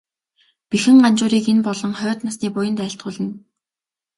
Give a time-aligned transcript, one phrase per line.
[0.69, 3.33] Бэхэн Ганжуурыг энэ болон хойд насны буянд айлтгуулна.